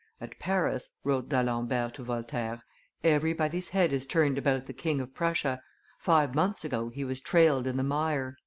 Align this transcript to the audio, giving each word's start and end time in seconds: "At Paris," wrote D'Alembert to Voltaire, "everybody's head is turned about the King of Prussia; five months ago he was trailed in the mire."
"At 0.19 0.39
Paris," 0.39 0.95
wrote 1.03 1.29
D'Alembert 1.29 1.93
to 1.93 2.01
Voltaire, 2.01 2.63
"everybody's 3.03 3.67
head 3.67 3.93
is 3.93 4.07
turned 4.07 4.35
about 4.39 4.65
the 4.65 4.73
King 4.73 4.99
of 4.99 5.13
Prussia; 5.13 5.61
five 5.99 6.33
months 6.33 6.65
ago 6.65 6.89
he 6.89 7.03
was 7.05 7.21
trailed 7.21 7.67
in 7.67 7.77
the 7.77 7.83
mire." 7.83 8.39